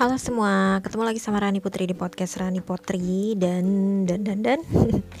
[0.00, 3.68] Halo semua, ketemu lagi sama Rani Putri di podcast Rani Putri dan
[4.08, 4.60] dan dan dan.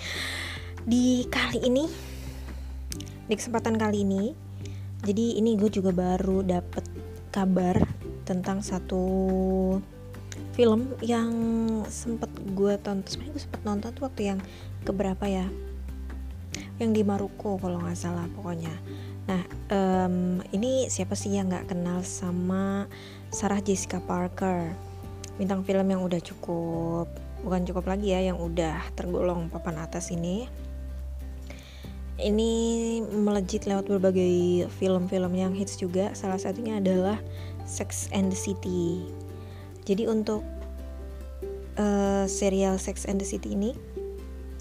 [0.88, 1.84] Di kali ini
[3.28, 4.32] di kesempatan kali ini
[5.04, 6.88] jadi ini gue juga baru dapet
[7.28, 7.76] kabar
[8.24, 9.04] tentang satu
[10.56, 11.28] film yang
[11.84, 14.40] sempet gue tonton sebenarnya gue sempet nonton tuh waktu yang
[14.88, 15.44] keberapa ya
[16.80, 18.72] yang di Maruko kalau nggak salah pokoknya.
[19.28, 22.88] Nah um, ini siapa sih yang nggak kenal sama
[23.28, 24.72] Sarah Jessica Parker?
[25.36, 27.06] Bintang film yang udah cukup
[27.44, 30.48] bukan cukup lagi ya yang udah tergolong papan atas ini.
[32.20, 32.52] Ini
[33.08, 36.12] melejit lewat berbagai film-film yang hits juga.
[36.12, 37.16] Salah satunya adalah
[37.64, 39.08] Sex and the City.
[39.88, 40.44] Jadi untuk
[41.80, 43.72] uh, serial Sex and the City ini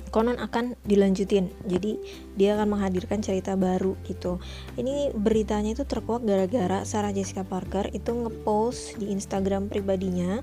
[0.10, 1.54] konon akan dilanjutin.
[1.70, 2.02] Jadi
[2.36, 4.42] dia akan menghadirkan cerita baru gitu.
[4.76, 10.42] Ini beritanya itu terkuak gara-gara Sarah Jessica Parker itu ngepost di Instagram pribadinya.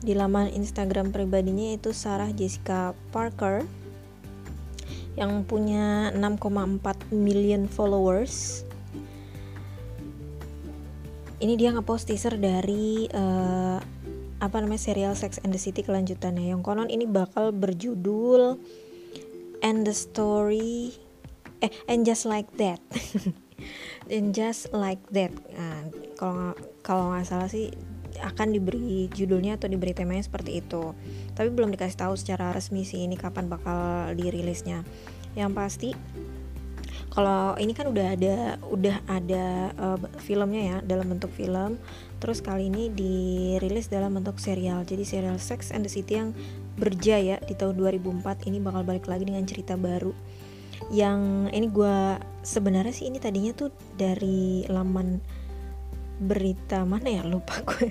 [0.00, 3.64] Di laman Instagram pribadinya itu Sarah Jessica Parker
[5.20, 8.64] yang punya 6,4 million followers.
[11.40, 13.80] Ini dia ngepost teaser dari uh,
[14.40, 16.50] apa namanya serial Sex and the City kelanjutannya.
[16.50, 18.56] Yang konon ini bakal berjudul
[19.60, 20.96] And the Story
[21.60, 22.80] eh and just like that.
[24.08, 25.36] And just like that.
[25.52, 25.84] Nah,
[26.16, 27.68] kalau kalau nggak salah sih
[28.18, 30.96] akan diberi judulnya atau diberi temanya seperti itu.
[31.36, 34.82] Tapi belum dikasih tahu secara resmi sih ini kapan bakal dirilisnya.
[35.36, 35.90] Yang pasti
[37.10, 38.36] kalau ini kan udah ada
[38.70, 41.74] udah ada uh, filmnya ya dalam bentuk film.
[42.22, 44.86] Terus kali ini dirilis dalam bentuk serial.
[44.86, 46.30] Jadi serial Sex and the City yang
[46.78, 50.14] berjaya di tahun 2004 ini bakal balik lagi dengan cerita baru.
[50.94, 51.98] Yang ini gue
[52.46, 55.18] sebenarnya sih ini tadinya tuh dari laman
[56.22, 57.22] berita mana ya?
[57.26, 57.90] Lupa gue.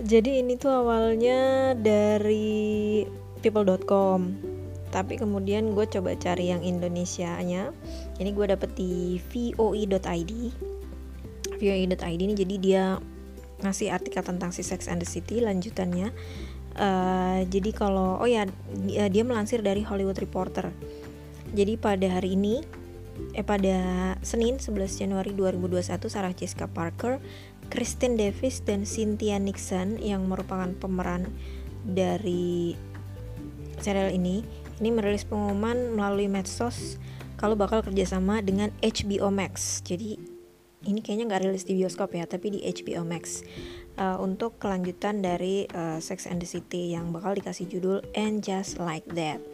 [0.00, 3.04] Jadi ini tuh awalnya dari
[3.42, 4.49] people.com
[4.90, 7.70] tapi kemudian gue coba cari yang Indonesia nya
[8.18, 10.32] ini gue dapet di voi.id
[11.60, 12.84] voi.id ini jadi dia
[13.60, 16.10] ngasih artikel tentang si Sex and the City lanjutannya.
[16.80, 18.48] Uh, jadi kalau oh ya
[18.86, 20.72] dia, dia melansir dari Hollywood Reporter.
[21.52, 22.64] Jadi pada hari ini
[23.36, 27.20] eh pada Senin 11 Januari 2021 Sarah Jessica Parker,
[27.68, 31.28] Kristen Davis dan Cynthia Nixon yang merupakan pemeran
[31.84, 32.76] dari
[33.80, 34.44] serial ini
[34.80, 36.96] ini merilis pengumuman melalui medsos
[37.36, 39.84] kalau bakal kerjasama dengan HBO Max.
[39.84, 40.16] Jadi
[40.88, 43.44] ini kayaknya nggak rilis di bioskop ya, tapi di HBO Max
[44.00, 48.80] uh, untuk kelanjutan dari uh, Sex and the City yang bakal dikasih judul And Just
[48.80, 49.44] Like That.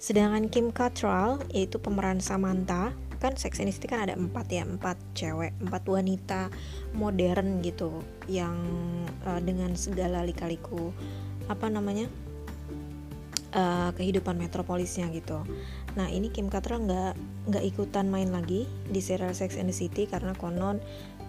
[0.00, 4.64] Sedangkan Kim Cattrall yaitu pemeran Samantha kan Sex and the City kan ada empat ya
[4.64, 6.52] empat cewek empat wanita
[6.92, 8.56] modern gitu yang
[9.24, 10.92] uh, dengan segala lika-liku
[11.48, 12.12] apa namanya
[13.56, 15.42] uh, kehidupan metropolisnya gitu.
[15.96, 17.12] Nah ini Kim Cattrall nggak
[17.50, 20.78] nggak ikutan main lagi di serial Sex and the City karena konon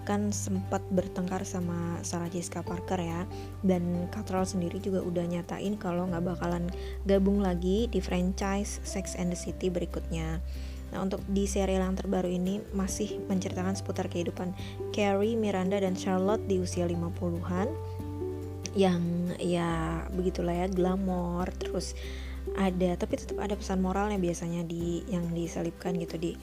[0.08, 3.28] kan sempat bertengkar sama Sarah Jessica Parker ya
[3.68, 6.72] dan Cattrall sendiri juga udah nyatain kalau nggak bakalan
[7.04, 10.40] gabung lagi di franchise Sex and the City berikutnya.
[10.88, 14.56] Nah untuk di serial yang terbaru ini masih menceritakan seputar kehidupan
[14.96, 17.68] Carrie, Miranda, dan Charlotte di usia 50-an
[18.78, 21.98] yang ya begitulah ya glamor terus
[22.54, 26.38] ada tapi tetap ada pesan moralnya biasanya di yang diselipkan gitu di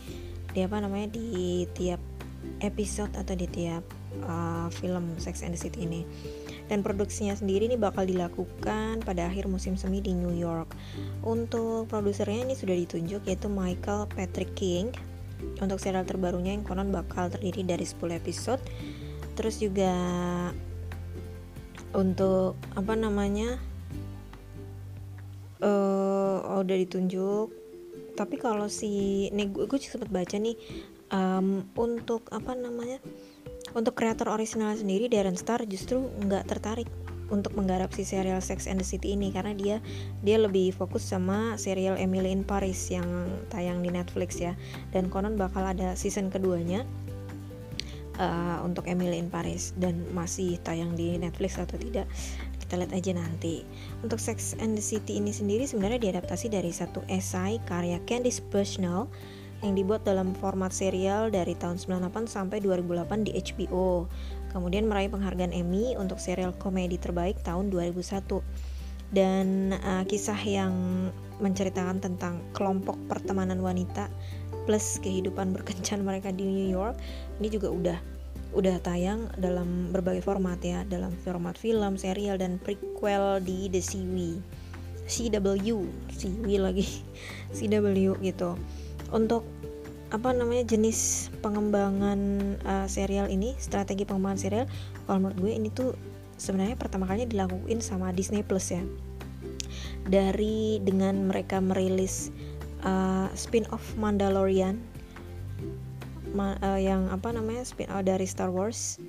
[0.50, 2.02] di apa namanya di tiap
[2.60, 3.86] episode atau di tiap
[4.26, 6.06] uh, film Sex and the City ini.
[6.64, 10.72] Dan produksinya sendiri ini bakal dilakukan pada akhir musim semi di New York.
[11.26, 14.94] Untuk produsernya ini sudah ditunjuk yaitu Michael Patrick King.
[15.60, 18.62] Untuk serial terbarunya yang konon bakal terdiri dari 10 episode.
[19.36, 19.92] Terus juga
[21.94, 23.56] untuk apa namanya
[25.62, 27.48] uh, udah ditunjuk.
[28.14, 30.54] Tapi kalau si nih gue, gue sempat baca nih
[31.10, 33.02] um, untuk apa namanya
[33.74, 36.86] untuk kreator original sendiri Darren Star justru nggak tertarik
[37.32, 39.76] untuk menggarap si serial Sex and the City ini karena dia
[40.20, 43.06] dia lebih fokus sama serial Emily in Paris yang
[43.48, 44.52] tayang di Netflix ya.
[44.92, 46.84] Dan konon bakal ada season keduanya
[48.18, 52.08] uh, untuk Emily in Paris dan masih tayang di Netflix atau tidak
[52.64, 53.62] kita lihat aja nanti.
[54.00, 59.06] Untuk Sex and the City ini sendiri sebenarnya diadaptasi dari satu esai karya Candice Bushnell
[59.64, 64.04] yang dibuat dalam format serial dari tahun 98 sampai 2008 di HBO
[64.54, 68.44] kemudian meraih penghargaan Emmy untuk serial komedi terbaik tahun 2001
[69.10, 70.72] dan uh, kisah yang
[71.42, 74.06] menceritakan tentang kelompok pertemanan wanita
[74.64, 76.96] plus kehidupan berkencan mereka di New York
[77.40, 77.98] ini juga udah
[78.54, 84.16] udah tayang dalam berbagai format ya dalam format film serial dan prequel di The CW
[85.04, 85.68] CW
[86.16, 86.86] CW lagi.
[87.56, 88.56] CW gitu.
[89.12, 89.44] Untuk
[90.08, 92.20] apa namanya jenis pengembangan
[92.62, 94.66] uh, serial ini strategi pengembangan serial
[95.10, 95.90] kalau menurut gue ini tuh
[96.38, 98.82] sebenarnya pertama kalinya dilakuin sama Disney Plus ya.
[100.04, 102.28] Dari dengan mereka merilis
[102.84, 104.78] uh, spin-off Mandalorian.
[106.34, 109.00] Ma uh, yang apa namanya spin-off dari Star Wars.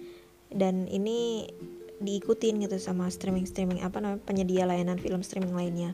[0.49, 1.49] Dan ini
[1.95, 5.91] diikutin gitu sama streaming streaming apa namanya penyedia layanan film streaming lainnya.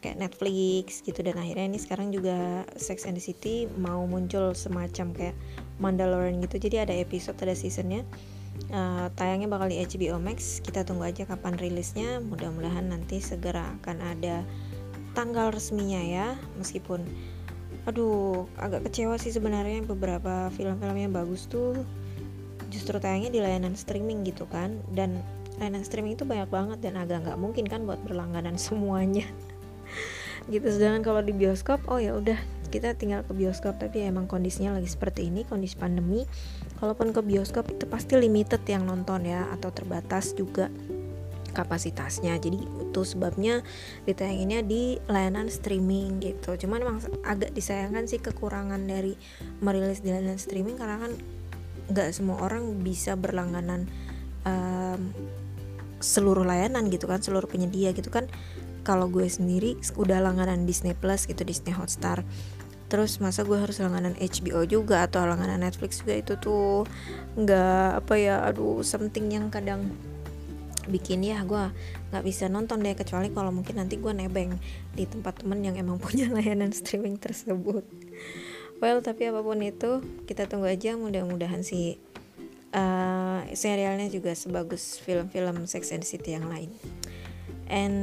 [0.00, 1.20] Kayak Netflix gitu.
[1.20, 5.36] Dan akhirnya ini sekarang juga Sex and the City mau muncul semacam kayak
[5.82, 6.56] Mandalorian gitu.
[6.56, 8.06] Jadi ada episode ada seasonnya.
[8.68, 10.60] Uh, tayangnya bakal di HBO Max.
[10.60, 12.20] Kita tunggu aja kapan rilisnya.
[12.20, 14.44] Mudah-mudahan nanti segera akan ada
[15.12, 17.02] tanggal resminya ya meskipun
[17.88, 21.80] aduh agak kecewa sih sebenarnya beberapa film-film yang bagus tuh
[22.70, 24.78] justru tayangnya di layanan streaming gitu kan.
[24.88, 25.20] Dan
[25.58, 29.26] layanan streaming itu banyak banget dan agak nggak mungkin kan buat berlangganan semuanya.
[30.48, 32.38] Gitu sedangkan kalau di bioskop oh ya udah
[32.70, 33.76] kita tinggal ke bioskop.
[33.76, 36.24] Tapi emang kondisinya lagi seperti ini kondisi pandemi.
[36.78, 40.72] Kalaupun ke bioskop itu pasti limited yang nonton ya atau terbatas juga
[41.50, 42.38] kapasitasnya.
[42.38, 43.62] Jadi itu sebabnya
[44.08, 46.56] ditayanginnya di layanan streaming gitu.
[46.56, 49.14] Cuman emang agak disayangkan sih kekurangan dari
[49.60, 51.12] merilis di layanan streaming karena kan
[51.90, 53.90] nggak semua orang bisa berlangganan
[54.46, 55.10] um,
[56.00, 58.30] seluruh layanan gitu kan seluruh penyedia gitu kan.
[58.80, 62.24] Kalau gue sendiri udah langganan Disney Plus gitu Disney Hotstar.
[62.90, 66.82] Terus masa gue harus langganan HBO juga atau langganan Netflix juga itu tuh
[67.38, 69.94] nggak apa ya aduh something yang kadang
[70.88, 71.68] bikin ya gue
[72.14, 74.56] nggak bisa nonton deh kecuali kalau mungkin nanti gue nebeng
[74.96, 77.84] di tempat temen yang emang punya layanan streaming tersebut.
[78.80, 82.00] Well tapi apa pun itu kita tunggu aja mudah-mudahan sih
[82.72, 86.70] uh, serialnya juga sebagus film-film Sex and City yang lain.
[87.70, 87.96] And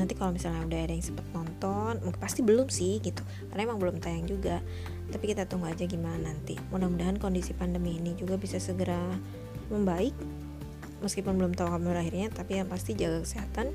[0.00, 3.22] nanti kalau misalnya udah ada yang sempet nonton mungkin pasti belum sih gitu.
[3.52, 4.64] Karena emang belum tayang juga.
[5.10, 6.56] Tapi kita tunggu aja gimana nanti.
[6.72, 8.98] Mudah-mudahan kondisi pandemi ini juga bisa segera
[9.70, 10.14] membaik
[11.00, 13.72] meskipun belum tahu kabar akhirnya tapi yang pasti jaga kesehatan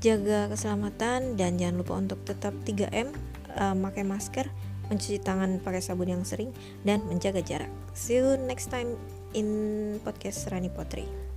[0.00, 3.12] jaga keselamatan dan jangan lupa untuk tetap 3M
[3.56, 4.46] uh, pakai masker
[4.90, 6.50] mencuci tangan pakai sabun yang sering
[6.82, 7.70] dan menjaga jarak.
[7.94, 8.98] See you next time
[9.38, 11.29] in podcast Rani Potri